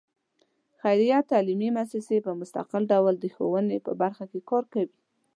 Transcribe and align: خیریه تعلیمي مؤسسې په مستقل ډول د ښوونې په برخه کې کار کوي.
خیریه 0.81 1.19
تعلیمي 1.31 1.69
مؤسسې 1.77 2.17
په 2.25 2.31
مستقل 2.39 2.83
ډول 2.91 3.13
د 3.19 3.25
ښوونې 3.35 3.77
په 3.85 3.91
برخه 4.01 4.25
کې 4.31 4.39
کار 4.49 4.63
کوي. 4.73 4.97